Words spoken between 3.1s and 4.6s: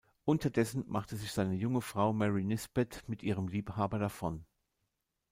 ihrem Liebhaber davon.